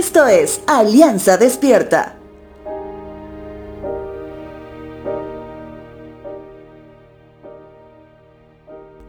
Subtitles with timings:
[0.00, 2.16] Esto es Alianza Despierta.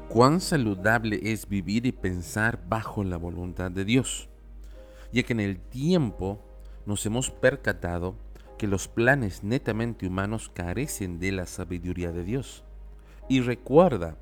[0.09, 4.27] Cuán saludable es vivir y pensar bajo la voluntad de Dios,
[5.13, 6.43] ya que en el tiempo
[6.85, 8.17] nos hemos percatado
[8.57, 12.65] que los planes netamente humanos carecen de la sabiduría de Dios.
[13.29, 14.17] Y recuerda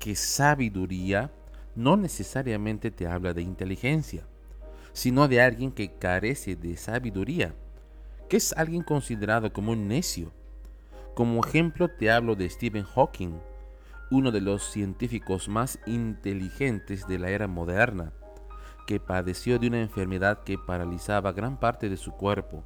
[0.00, 1.30] que sabiduría
[1.76, 4.24] no necesariamente te habla de inteligencia,
[4.98, 7.54] sino de alguien que carece de sabiduría,
[8.28, 10.32] que es alguien considerado como un necio.
[11.14, 13.38] Como ejemplo te hablo de Stephen Hawking,
[14.10, 18.12] uno de los científicos más inteligentes de la era moderna,
[18.88, 22.64] que padeció de una enfermedad que paralizaba gran parte de su cuerpo,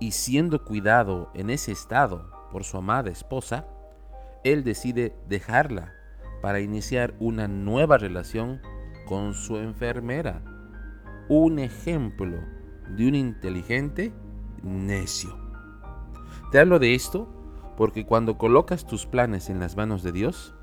[0.00, 3.66] y siendo cuidado en ese estado por su amada esposa,
[4.42, 5.92] él decide dejarla
[6.40, 8.62] para iniciar una nueva relación
[9.04, 10.51] con su enfermera.
[11.28, 12.38] Un ejemplo
[12.96, 14.12] de un inteligente
[14.62, 15.36] necio.
[16.50, 17.28] Te hablo de esto
[17.76, 20.54] porque cuando colocas tus planes en las manos de Dios,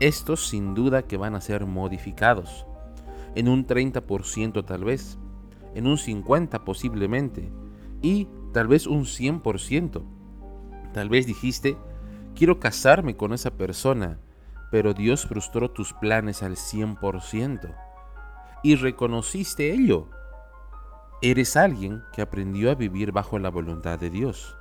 [0.00, 2.66] estos sin duda que van a ser modificados.
[3.34, 5.18] En un 30% tal vez,
[5.74, 7.52] en un 50% posiblemente,
[8.02, 10.02] y tal vez un 100%.
[10.92, 11.76] Tal vez dijiste,
[12.34, 14.20] quiero casarme con esa persona,
[14.70, 17.74] pero Dios frustró tus planes al 100%.
[18.64, 20.08] Y reconociste ello.
[21.20, 24.56] Eres alguien que aprendió a vivir bajo la voluntad de Dios.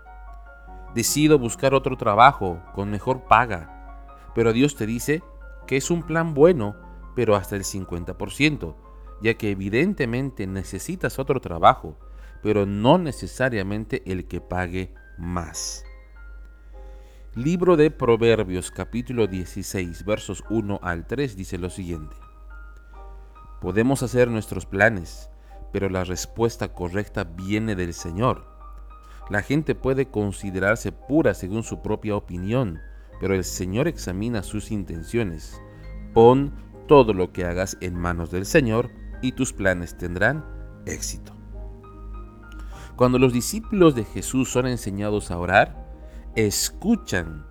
[0.93, 4.03] Decido buscar otro trabajo con mejor paga,
[4.35, 5.23] pero Dios te dice
[5.67, 6.75] que es un plan bueno,
[7.15, 8.75] pero hasta el 50%,
[9.21, 11.97] ya que evidentemente necesitas otro trabajo,
[12.41, 15.85] pero no necesariamente el que pague más.
[17.35, 22.17] Libro de Proverbios capítulo 16 versos 1 al 3 dice lo siguiente.
[23.63, 25.29] Podemos hacer nuestros planes,
[25.71, 28.45] pero la respuesta correcta viene del Señor.
[29.29, 32.81] La gente puede considerarse pura según su propia opinión,
[33.21, 35.61] pero el Señor examina sus intenciones.
[36.13, 36.51] Pon
[36.89, 40.43] todo lo que hagas en manos del Señor y tus planes tendrán
[40.85, 41.31] éxito.
[42.97, 45.89] Cuando los discípulos de Jesús son enseñados a orar,
[46.35, 47.45] escuchan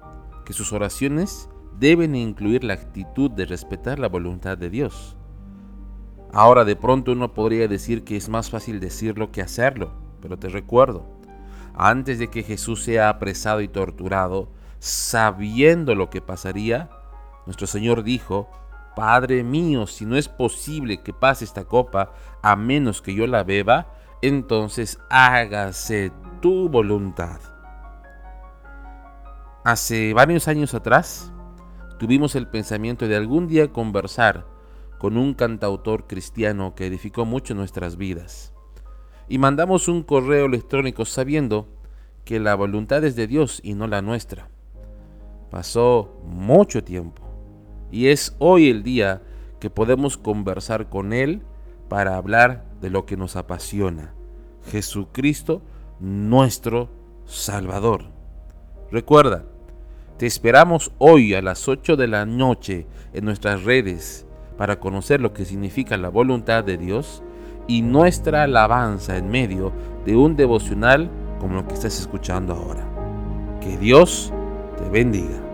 [0.44, 1.48] que sus oraciones
[1.78, 5.16] deben incluir la actitud de respetar la voluntad de Dios.
[6.32, 10.48] Ahora de pronto uno podría decir que es más fácil decirlo que hacerlo, pero te
[10.48, 11.04] recuerdo,
[11.74, 14.48] antes de que Jesús sea apresado y torturado,
[14.78, 16.88] sabiendo lo que pasaría,
[17.44, 18.48] nuestro Señor dijo,
[18.96, 22.12] Padre mío, si no es posible que pase esta copa
[22.42, 23.88] a menos que yo la beba,
[24.22, 27.40] entonces hágase tu voluntad.
[29.64, 31.32] Hace varios años atrás,
[31.98, 34.51] tuvimos el pensamiento de algún día conversar
[35.02, 38.52] con un cantautor cristiano que edificó mucho nuestras vidas.
[39.28, 41.66] Y mandamos un correo electrónico sabiendo
[42.24, 44.48] que la voluntad es de Dios y no la nuestra.
[45.50, 47.20] Pasó mucho tiempo
[47.90, 49.22] y es hoy el día
[49.58, 51.42] que podemos conversar con Él
[51.88, 54.14] para hablar de lo que nos apasiona,
[54.70, 55.62] Jesucristo
[55.98, 56.90] nuestro
[57.26, 58.04] Salvador.
[58.92, 59.46] Recuerda,
[60.16, 65.32] te esperamos hoy a las 8 de la noche en nuestras redes para conocer lo
[65.32, 67.22] que significa la voluntad de Dios
[67.66, 69.72] y nuestra alabanza en medio
[70.04, 72.84] de un devocional como lo que estás escuchando ahora.
[73.60, 74.32] Que Dios
[74.78, 75.51] te bendiga.